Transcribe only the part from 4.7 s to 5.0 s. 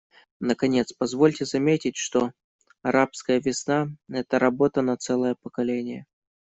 на